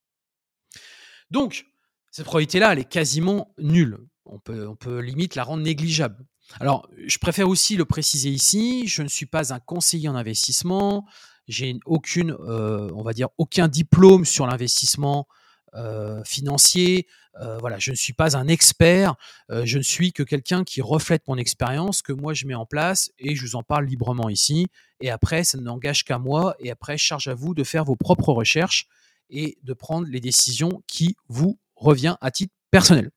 [1.31, 1.67] Donc,
[2.11, 3.99] cette probabilité-là, elle est quasiment nulle.
[4.25, 6.25] On peut, on peut limite la rendre négligeable.
[6.61, 11.07] Alors, je préfère aussi le préciser ici, je ne suis pas un conseiller en investissement,
[11.49, 15.27] j'ai aucune, euh, on va dire, aucun diplôme sur l'investissement
[15.75, 17.07] euh, financier.
[17.41, 19.17] Euh, voilà, je ne suis pas un expert,
[19.51, 23.11] je ne suis que quelqu'un qui reflète mon expérience, que moi je mets en place
[23.19, 24.69] et je vous en parle librement ici.
[25.01, 28.33] Et après, ça n'engage qu'à moi et après, charge à vous de faire vos propres
[28.33, 28.87] recherches
[29.31, 33.11] et de prendre les décisions qui vous revient à titre personnel.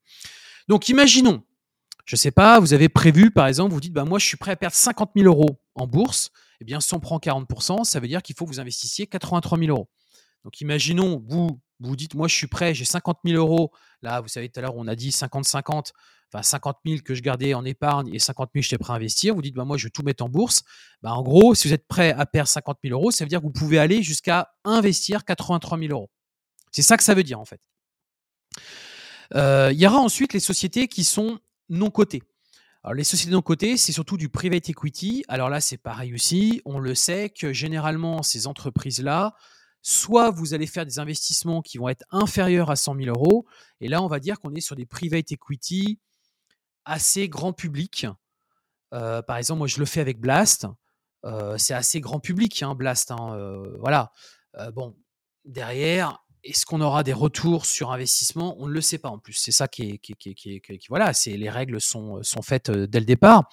[0.67, 1.43] Donc, imaginons,
[2.05, 4.37] je ne sais pas, vous avez prévu, par exemple, vous dites, bah, moi, je suis
[4.37, 6.31] prêt à perdre 50 000 euros en bourse.
[6.61, 9.59] Eh bien, si on prend 40%, ça veut dire qu'il faut que vous investissiez 83
[9.59, 9.89] 000 euros.
[10.43, 13.71] Donc, imaginons, vous, vous dites, moi, je suis prêt, j'ai 50 000 euros.
[14.01, 15.91] Là, vous savez, tout à l'heure, on a dit 50-50,
[16.31, 19.35] enfin 50 000 que je gardais en épargne et 50 000 j'étais prêt à investir.
[19.35, 20.63] Vous dites, bah, moi, je vais tout mettre en bourse.
[21.01, 23.39] Bah, en gros, si vous êtes prêt à perdre 50 000 euros, ça veut dire
[23.39, 26.09] que vous pouvez aller jusqu'à investir 83 000 euros.
[26.71, 27.61] C'est ça que ça veut dire, en fait.
[29.35, 32.23] Euh, il y aura ensuite les sociétés qui sont non cotées.
[32.83, 35.23] Alors, les sociétés non cotées, c'est surtout du private equity.
[35.27, 36.61] Alors là, c'est pareil aussi.
[36.65, 39.35] On le sait que généralement, ces entreprises-là,
[39.87, 43.45] soit vous allez faire des investissements qui vont être inférieurs à 100 000 euros.
[43.79, 45.97] Et là, on va dire qu'on est sur des private equity
[46.83, 48.05] assez grand public.
[48.93, 50.67] Euh, par exemple, moi, je le fais avec Blast.
[51.23, 53.11] Euh, c'est assez grand public, hein, Blast.
[53.11, 54.11] Hein, voilà.
[54.73, 54.93] bon,
[55.45, 58.55] derrière, est-ce qu'on aura des retours sur investissement?
[58.59, 59.33] On ne le sait pas en plus.
[59.33, 63.49] C'est ça qui est, qui, voilà, c'est les règles sont, sont faites dès le départ.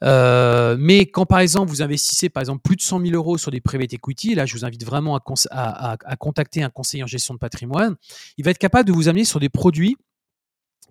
[0.00, 3.60] mais quand par exemple vous investissez par exemple plus de 100 000 euros sur des
[3.60, 7.38] private equity, là je vous invite vraiment à, à, contacter un conseiller en gestion de
[7.38, 7.96] patrimoine.
[8.38, 9.96] Il va être capable de vous amener sur des produits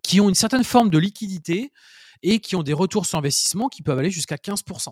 [0.04, 1.72] qui ont une certaine forme de liquidité
[2.24, 4.90] et qui ont des retours sur investissement qui peuvent aller jusqu'à 15%.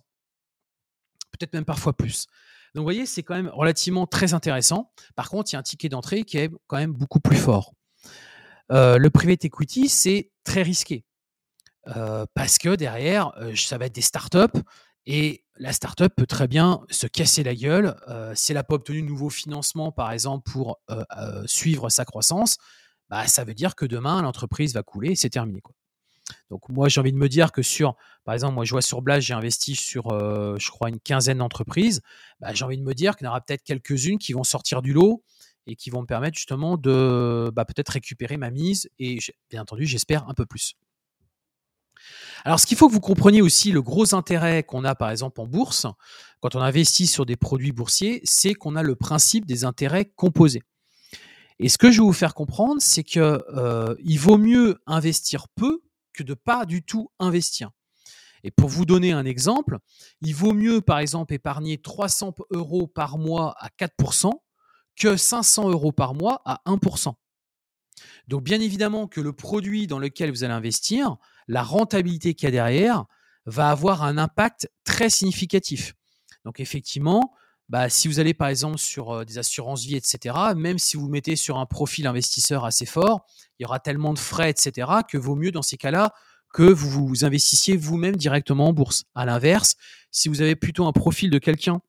[1.32, 2.28] Peut-être même parfois plus.
[2.74, 4.92] Donc vous voyez, c'est quand même relativement très intéressant.
[5.16, 7.74] Par contre, il y a un ticket d'entrée qui est quand même beaucoup plus fort.
[8.72, 11.04] Euh, le private equity, c'est très risqué.
[11.96, 14.60] Euh, parce que derrière, euh, ça va être des startups
[15.06, 17.96] et la startup peut très bien se casser la gueule.
[18.36, 20.80] si elle n'a pas obtenu de nouveaux financements, par exemple, pour
[21.46, 22.58] suivre sa croissance,
[23.10, 25.62] bah, ça veut dire que demain, l'entreprise va couler et c'est terminé.
[26.50, 29.02] Donc moi, j'ai envie de me dire que sur, par exemple, moi je vois sur
[29.02, 32.02] Blast, j'ai investi sur, euh, je crois, une quinzaine d'entreprises.
[32.40, 34.82] Bah, j'ai envie de me dire qu'il y en aura peut-être quelques-unes qui vont sortir
[34.82, 35.24] du lot
[35.68, 39.86] et qui vont me permettre justement de bah, peut-être récupérer ma mise et bien entendu,
[39.86, 40.76] j'espère un peu plus.
[42.46, 45.42] Alors, ce qu'il faut que vous compreniez aussi, le gros intérêt qu'on a par exemple
[45.42, 45.86] en bourse,
[46.40, 50.62] quand on investit sur des produits boursiers, c'est qu'on a le principe des intérêts composés.
[51.60, 55.82] Et ce que je vais vous faire comprendre, c'est qu'il euh, vaut mieux investir peu
[56.14, 57.72] que de pas du tout investir.
[58.44, 59.80] Et pour vous donner un exemple,
[60.22, 64.32] il vaut mieux par exemple épargner 300 euros par mois à 4%
[64.96, 67.14] que 500 euros par mois à 1%.
[68.28, 71.18] Donc bien évidemment que le produit dans lequel vous allez investir,
[71.48, 73.06] la rentabilité qu'il y a derrière,
[73.46, 75.96] va avoir un impact très significatif.
[76.46, 77.34] Donc effectivement,
[77.68, 81.08] bah, si vous allez par exemple sur euh, des assurances vie, etc., même si vous
[81.08, 83.26] mettez sur un profil investisseur assez fort,
[83.60, 86.14] il y aura tellement de frais, etc., que vaut mieux dans ces cas-là
[86.54, 89.04] que vous vous investissiez vous-même directement en bourse.
[89.14, 89.76] À l'inverse,
[90.12, 91.82] si vous avez plutôt un profil de quelqu'un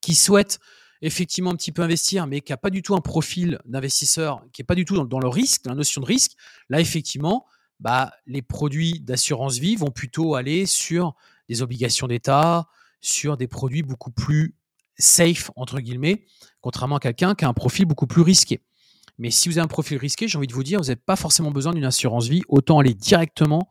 [0.00, 0.58] qui souhaite
[1.00, 4.62] effectivement un petit peu investir, mais qui n'a pas du tout un profil d'investisseur, qui
[4.62, 6.32] n'est pas du tout dans, le risque, la notion de risque,
[6.68, 7.46] là, effectivement,
[7.80, 11.14] bah, les produits d'assurance vie vont plutôt aller sur
[11.48, 12.68] des obligations d'État,
[13.00, 14.56] sur des produits beaucoup plus
[14.96, 16.26] safe, entre guillemets,
[16.60, 18.62] contrairement à quelqu'un qui a un profil beaucoup plus risqué.
[19.18, 21.16] Mais si vous avez un profil risqué, j'ai envie de vous dire, vous n'avez pas
[21.16, 23.68] forcément besoin d'une assurance vie, autant aller directement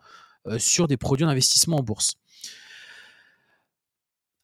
[0.47, 2.15] euh, sur des produits d'investissement en bourse.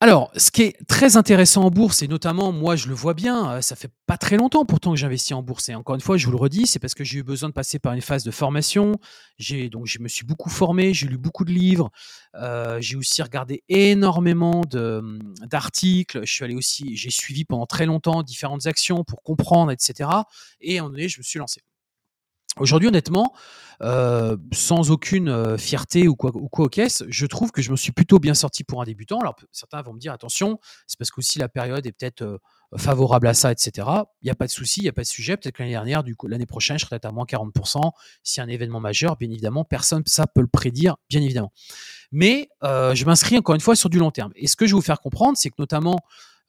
[0.02, 3.52] Alors, ce qui est très intéressant en bourse, et notamment moi je le vois bien,
[3.52, 5.68] euh, ça fait pas très longtemps pourtant que j'investis en bourse.
[5.68, 7.54] Et encore une fois, je vous le redis, c'est parce que j'ai eu besoin de
[7.54, 8.94] passer par une phase de formation.
[9.40, 11.92] J'ai donc je me suis beaucoup formé, j'ai lu beaucoup de livres,
[12.36, 16.22] euh, j'ai aussi regardé énormément hum, d'articles.
[16.26, 20.10] Je suis allé aussi, j'ai suivi pendant très longtemps différentes actions pour comprendre, etc.
[20.62, 21.62] Et à un moment donné, je me suis lancé.
[22.60, 23.34] Aujourd'hui, honnêtement,
[23.82, 26.70] euh, sans aucune euh, fierté ou quoi, ou quoi aux
[27.08, 29.20] je trouve que je me suis plutôt bien sorti pour un débutant.
[29.20, 32.38] Alors, certains vont me dire attention, c'est parce que aussi la période est peut-être euh,
[32.76, 33.88] favorable à ça, etc.
[34.22, 35.38] Il n'y a pas de souci, il n'y a pas de sujet.
[35.38, 37.92] Peut-être que l'année dernière, du coup, l'année prochaine, je serai peut-être à moins 40%.
[38.22, 41.54] S'il y a un événement majeur, bien évidemment, personne, ça peut le prédire, bien évidemment.
[42.12, 44.32] Mais je m'inscris encore une fois sur du long terme.
[44.36, 45.98] Et ce que je vais vous faire comprendre, c'est que notamment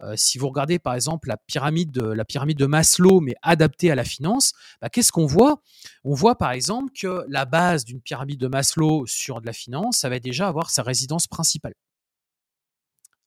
[0.03, 4.53] euh, si vous regardez par exemple la pyramide de, Maslow, mais adaptée à la finance,
[4.81, 5.63] bah, qu'est-ce qu'on voit?
[6.05, 9.99] On voit par exemple que la base d'une pyramide de Maslow sur de la finance,
[9.99, 11.75] ça va déjà avoir sa résidence principale.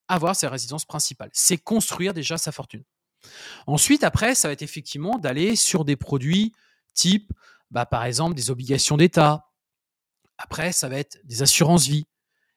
[0.07, 2.83] Avoir sa résidence principale, c'est construire déjà sa fortune.
[3.67, 6.53] Ensuite, après, ça va être effectivement d'aller sur des produits
[6.93, 7.31] type,
[7.71, 9.49] bah, par exemple, des obligations d'État.
[10.37, 12.05] Après, ça va être des assurances vie.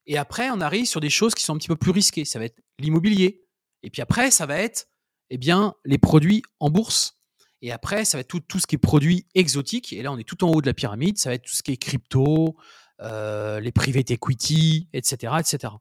[0.06, 2.24] Et après, on arrive sur des choses qui sont un petit peu plus risquées.
[2.24, 3.45] Ça va être l'immobilier,
[3.86, 4.88] et puis après, ça va être
[5.30, 7.20] eh bien, les produits en bourse.
[7.62, 9.92] Et après, ça va être tout, ce qui est produits exotiques.
[9.92, 11.18] Et là, on est tout en haut de la pyramide.
[11.18, 12.56] Ça va être tout ce qui est crypto,
[13.00, 15.74] euh, les private equity, etc., etc.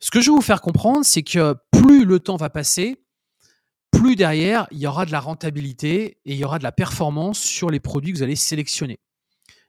[0.00, 3.04] Ce que je vais vous faire comprendre, c'est que plus le temps va passer,
[3.90, 7.38] plus derrière, il y aura de la rentabilité et il y aura de la performance
[7.38, 9.00] sur les produits que vous allez sélectionner.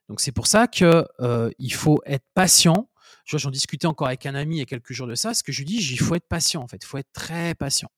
[0.07, 2.89] Donc c'est pour ça qu'il euh, faut être patient
[3.27, 5.33] J'en discutais encore avec un ami il y a quelques jours de ça.
[5.33, 6.77] Ce que je lui dis, il faut être patient en fait.
[6.81, 7.89] Il faut être très patient.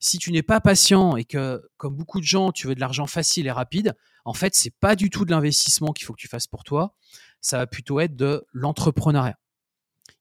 [0.00, 3.06] Si tu n'es pas patient et que, comme beaucoup de gens, tu veux de l'argent
[3.06, 6.28] facile et rapide, en fait, c'est pas du tout de l'investissement qu'il faut que tu
[6.28, 6.96] fasses pour toi.
[7.40, 9.38] Ça va plutôt être de l'entrepreneuriat.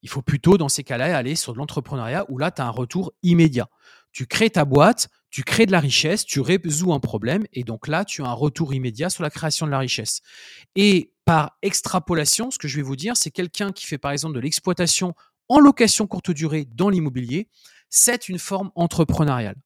[0.04, 2.70] Il faut plutôt, dans ces cas-là, aller sur de l'entrepreneuriat où là, tu as un
[2.70, 3.70] retour immédiat.
[4.14, 7.88] Tu crées ta boîte, tu crées de la richesse, tu résous un problème, et donc
[7.88, 10.22] là, tu as un retour immédiat sur la création de la richesse.
[10.76, 14.36] Et par extrapolation, ce que je vais vous dire, c'est quelqu'un qui fait par exemple
[14.36, 15.16] de l'exploitation
[15.50, 17.50] en location courte durée dans l'immobilier,
[17.90, 19.58] c'est une forme entrepreneuriale.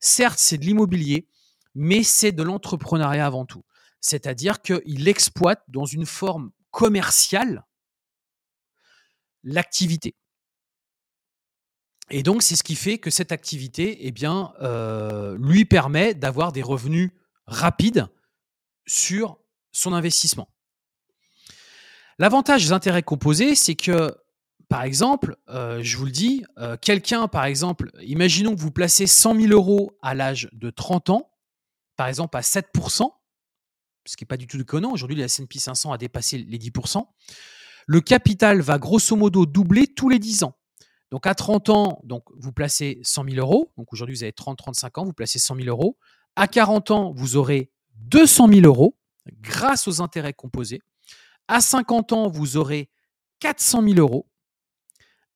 [0.00, 1.26] Certes, c'est de l'immobilier,
[1.74, 3.64] mais c'est de l'entrepreneuriat avant tout.
[4.00, 7.64] C'est-à-dire qu'il exploite dans une forme commerciale
[9.44, 10.14] l'activité.
[12.12, 16.60] Et donc, c'est ce qui fait que cette activité, eh euh, lui permet d'avoir des
[16.60, 17.10] revenus
[17.46, 18.06] rapides
[18.86, 19.38] sur
[19.72, 20.48] son investissement.
[22.18, 24.14] L'avantage des intérêts composés, c'est que,
[24.68, 29.06] par exemple, euh, je vous le dis, euh, quelqu'un, par exemple, imaginons que vous placez
[29.06, 31.30] 100 000 euros à l'âge de 30 ans,
[31.96, 33.10] par exemple à 7%
[34.04, 34.90] ce qui n'est pas du tout déconnant.
[34.90, 37.06] Aujourd'hui, la S&P 500 a dépassé les 10%
[37.86, 40.56] Le capital va grosso modo doubler tous les 10 ans.
[41.12, 43.70] Donc à 30 ans, donc, vous placez 100 000 euros.
[43.76, 45.98] Donc aujourd'hui, vous avez 30-35 ans, vous placez 100 000 euros.
[46.36, 48.96] À 40 ans, vous aurez 200 000 euros
[49.42, 50.80] grâce aux intérêts composés.
[51.48, 52.88] À 50 ans, vous aurez
[53.40, 54.26] 400 000 euros.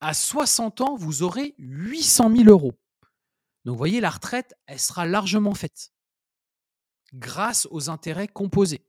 [0.01, 2.73] À 60 ans, vous aurez 800 000 euros.
[3.63, 5.91] Donc, vous voyez, la retraite, elle sera largement faite
[7.13, 8.83] grâce aux intérêts composés.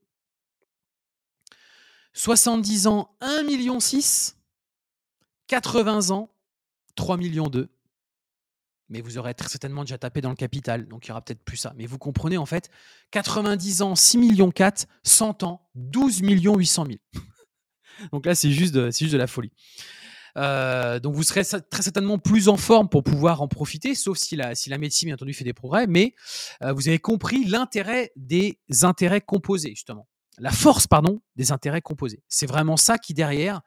[2.13, 3.77] 70 ans, 1,6 million.
[5.45, 6.31] 80 ans,
[6.99, 7.69] 3 millions 2.
[8.89, 11.43] Mais vous aurez très certainement déjà tapé dans le capital, donc il y aura peut-être
[11.43, 11.73] plus ça.
[11.77, 12.69] Mais vous comprenez en fait,
[13.11, 16.97] 90 ans, 6 millions 4, 100 ans, 12 millions 800 000.
[18.11, 19.51] donc là, c'est juste, de, juste de la folie.
[20.37, 24.35] Euh, donc vous serez très certainement plus en forme pour pouvoir en profiter, sauf si
[24.35, 25.87] la, si la médecine, bien entendu, fait des progrès.
[25.87, 26.13] Mais
[26.63, 30.07] euh, vous avez compris l'intérêt des intérêts composés, justement.
[30.37, 32.23] La force, pardon, des intérêts composés.
[32.27, 33.61] C'est vraiment ça qui, derrière,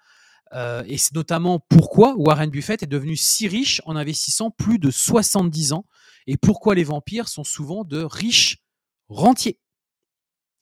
[0.55, 4.91] euh, et c'est notamment pourquoi Warren Buffett est devenu si riche en investissant plus de
[4.91, 5.87] 70 ans
[6.27, 8.59] et pourquoi les vampires sont souvent de riches
[9.09, 9.59] rentiers.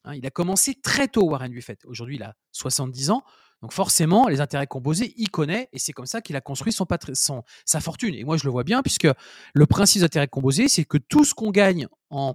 [0.03, 1.85] Hein, il a commencé très tôt, Warren Buffett.
[1.85, 3.23] Aujourd'hui, il a 70 ans.
[3.61, 6.87] Donc forcément, les intérêts composés, il connaît et c'est comme ça qu'il a construit son,
[7.13, 8.15] son, sa fortune.
[8.15, 9.07] Et moi, je le vois bien puisque
[9.53, 12.33] le principe des intérêts composés, c'est que tout ce qu'on gagne en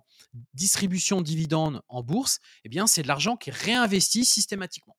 [0.54, 4.95] distribution de dividendes en bourse, eh bien, c'est de l'argent qui est réinvesti systématiquement.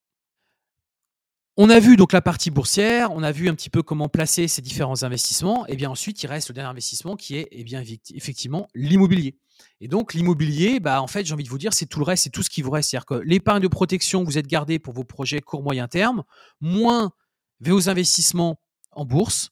[1.59, 4.47] On a vu donc la partie boursière, on a vu un petit peu comment placer
[4.47, 7.81] ces différents investissements, et bien ensuite il reste le dernier investissement qui est eh bien
[8.13, 9.39] effectivement l'immobilier.
[9.81, 12.25] Et donc l'immobilier, bah en fait j'ai envie de vous dire c'est tout le reste,
[12.25, 14.93] c'est tout ce qui vous reste, c'est-à-dire que l'épargne de protection vous êtes gardé pour
[14.93, 16.21] vos projets court moyen terme,
[16.61, 17.11] moins
[17.59, 19.49] vos investissements en bourse,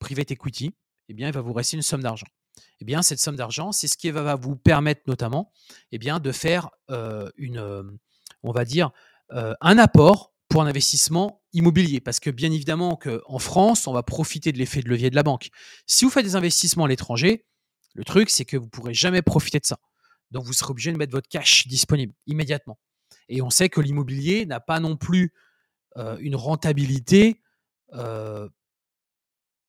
[0.00, 0.74] private equity,
[1.08, 2.26] eh bien il va vous rester une somme d'argent.
[2.80, 5.52] Eh bien cette somme d'argent, c'est ce qui va vous permettre notamment,
[5.92, 7.84] eh bien de faire euh, une, euh,
[8.42, 8.90] on va dire
[9.30, 12.00] euh, un apport pour un investissement immobilier.
[12.00, 15.22] Parce que bien évidemment qu'en France, on va profiter de l'effet de levier de la
[15.22, 15.48] banque.
[15.86, 17.46] Si vous faites des investissements à l'étranger,
[17.94, 19.78] le truc, c'est que vous ne pourrez jamais profiter de ça.
[20.30, 22.78] Donc vous serez obligé de mettre votre cash disponible immédiatement.
[23.28, 25.32] Et on sait que l'immobilier n'a pas non plus
[25.96, 27.40] euh, une rentabilité
[27.94, 28.48] euh,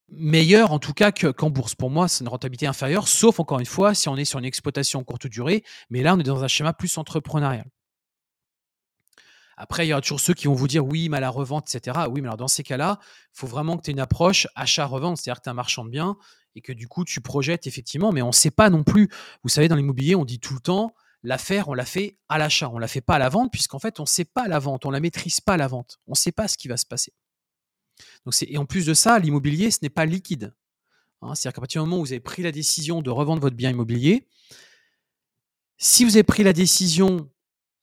[0.09, 1.75] meilleure, en tout cas qu'en bourse.
[1.75, 4.45] Pour moi, c'est une rentabilité inférieure, sauf encore une fois si on est sur une
[4.45, 5.63] exploitation courte durée.
[5.89, 7.65] Mais là, on est dans un schéma plus entrepreneurial.
[9.57, 11.73] Après, il y aura toujours ceux qui vont vous dire oui, mais à la revente,
[11.73, 11.99] etc.
[12.09, 15.17] Oui, mais alors dans ces cas-là, il faut vraiment que tu aies une approche achat-revente,
[15.17, 16.17] c'est-à-dire que tu es un marchand de biens
[16.55, 19.09] et que du coup, tu projettes effectivement, mais on ne sait pas non plus.
[19.43, 22.69] Vous savez, dans l'immobilier, on dit tout le temps, l'affaire, on la fait à l'achat,
[22.69, 24.85] on la fait pas à la vente, puisqu'en fait, on ne sait pas la vente,
[24.85, 26.85] on ne la maîtrise pas la vente, on ne sait pas ce qui va se
[26.85, 27.13] passer.
[28.25, 30.53] Donc et en plus de ça, l'immobilier, ce n'est pas liquide.
[31.21, 31.33] Hein.
[31.33, 33.69] c'est-à-dire qu'à partir du moment où vous avez pris la décision de revendre votre bien
[33.69, 34.27] immobilier,
[35.77, 37.29] si vous avez pris la décision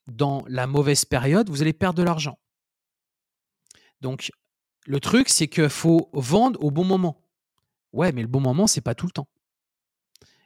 [0.06, 2.38] dans la mauvaise période, vous allez perdre de l'argent.
[4.00, 4.30] Donc,
[4.86, 7.22] le truc, c'est qu'il faut vendre au bon moment.
[7.92, 9.28] Ouais, mais le bon moment, c'est pas tout le temps.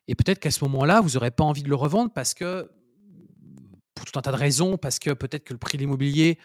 [0.09, 2.71] Et peut-être qu'à ce moment-là, vous n'aurez pas envie de le revendre parce que,
[3.95, 6.39] pour tout un tas de raisons, parce que peut-être que le prix de l'immobilier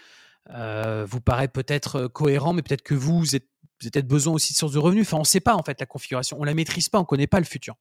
[0.50, 3.45] euh, vous paraît peut-être euh, cohérent, mais peut-être que vous, vous, avez
[3.80, 5.06] peut-être besoin aussi de sources de revenus.
[5.08, 7.02] Enfin, on ne sait pas en fait la configuration, on ne la maîtrise pas, on
[7.02, 7.76] ne connaît pas le futur.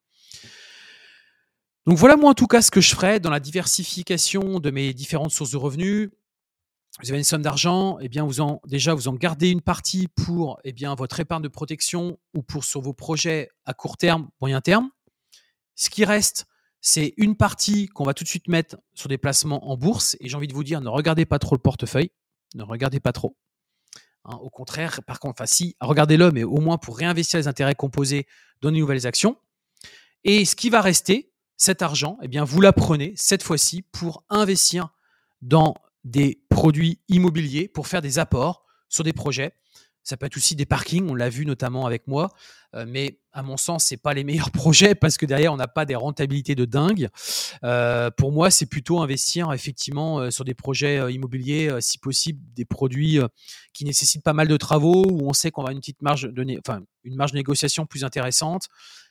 [1.91, 4.95] Donc voilà moi en tout cas ce que je ferais dans la diversification de mes
[4.95, 6.11] différentes sources de revenus.
[7.03, 10.07] Vous avez une somme d'argent, eh bien vous en déjà vous en gardez une partie
[10.07, 14.29] pour eh bien votre épargne de protection ou pour sur vos projets à court terme,
[14.41, 14.91] moyen terme.
[15.75, 16.47] Ce qui reste,
[16.81, 20.17] c'est une partie qu'on va tout de suite mettre sur des placements en bourse.
[20.21, 22.13] Et j'ai envie de vous dire, ne regardez pas trop le portefeuille,
[22.55, 23.37] ne regardez pas trop.
[24.27, 27.75] Hein, au contraire, par contre, enfin si, regardez-le, mais au moins pour réinvestir les intérêts
[27.75, 28.29] composés
[28.61, 29.39] dans de nouvelles actions.
[30.23, 31.30] Et ce qui va rester,
[31.61, 34.89] cet argent, eh bien, vous la prenez cette fois-ci pour investir
[35.43, 39.53] dans des produits immobiliers, pour faire des apports sur des projets.
[40.03, 42.31] Ça peut être aussi des parkings, on l'a vu notamment avec moi,
[42.75, 45.69] euh, mais à mon sens, c'est pas les meilleurs projets parce que derrière, on n'a
[45.69, 47.11] pas des rentabilités de dingue.
[47.63, 52.65] Euh, pour moi, c'est plutôt investir effectivement euh, sur des projets immobiliers, si possible, des
[52.65, 53.19] produits
[53.75, 56.59] qui nécessitent pas mal de travaux où on sait qu'on va une petite marge de,
[56.67, 58.71] enfin, une marge de négociation plus intéressante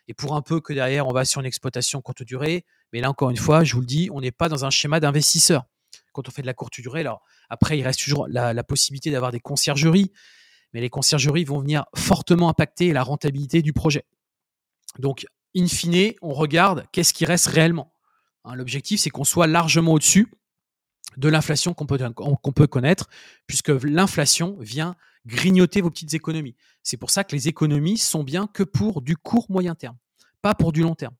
[0.10, 2.65] et pour un peu que derrière, on va sur une exploitation courte durée.
[2.91, 5.00] Mais là, encore une fois, je vous le dis, on n'est pas dans un schéma
[5.00, 5.65] d'investisseur.
[6.13, 9.32] Quand on fait de la courte durée, alors après, il reste toujours la, possibilité d'avoir
[9.32, 10.12] des conciergeries,
[10.74, 14.04] mais les conciergeries vont venir fortement impacter la rentabilité du projet.
[14.98, 17.93] Donc, in fine, on regarde qu'est-ce qui reste réellement.
[18.45, 20.34] Hein, l'objectif, c'est qu'on soit largement au-dessus
[21.17, 23.10] de l'inflation qu'on peut, connaître,
[23.48, 24.95] puisque l'inflation vient
[25.26, 26.56] grignoter vos petites économies.
[26.84, 29.98] C'est pour ça que les économies sont bien que pour du court moyen terme,
[30.41, 31.15] pas pour du long terme.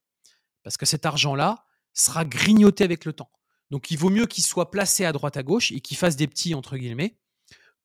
[0.62, 3.30] Parce que cet argent-là sera grignoté avec le temps.
[3.70, 6.26] Donc il vaut mieux qu'il soit placé à droite à gauche et qu'il fasse des
[6.26, 7.16] petits entre guillemets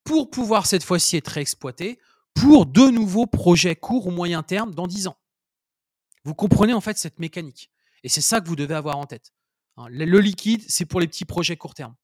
[0.04, 2.00] pour pouvoir cette fois-ci être exploité
[2.34, 5.18] pour de nouveaux projets court ou moyen terme dans 10 ans.
[6.24, 7.72] Vous comprenez en fait cette mécanique.
[8.04, 9.34] Et c'est ça que vous devez avoir en tête.
[9.78, 11.96] Hein, le liquide, c'est pour les petits projets court terme.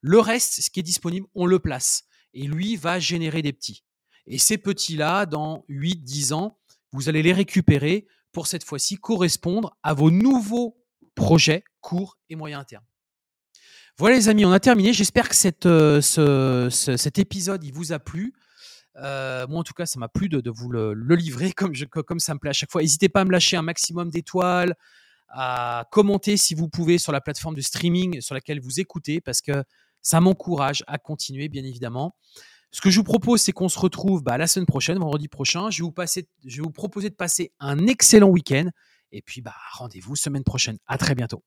[0.00, 2.04] Le reste, ce qui est disponible, on le place
[2.34, 3.84] et lui va générer des petits.
[4.26, 6.58] Et ces petits-là, dans 8-10 ans,
[6.92, 10.78] vous allez les récupérer pour cette fois-ci correspondre à vos nouveaux
[11.14, 12.84] projets court et moyen terme.
[13.96, 14.92] Voilà les amis, on a terminé.
[14.92, 18.32] J'espère que euh, ce, ce, cet épisode il vous a plu.
[18.96, 22.38] Euh, moi, en tout cas, ça m'a plu de, vous le, livrer comme ça me
[22.38, 22.82] plaît à chaque fois.
[22.82, 24.76] N'hésitez pas à me lâcher un maximum d'étoiles,
[25.28, 29.40] à commenter si vous pouvez sur la plateforme de streaming sur laquelle vous écoutez, parce
[29.40, 29.64] que
[30.02, 32.14] ça m'encourage à continuer, bien évidemment.
[32.70, 35.70] Ce que je vous propose, c'est qu'on se retrouve bah, la semaine prochaine, vendredi prochain.
[35.70, 36.28] Je vais vous, passer,
[36.74, 38.68] proposer de passer un excellent week-end.
[39.10, 40.78] Et puis, bah, rendez-vous semaine prochaine.
[40.86, 41.42] À très bientôt.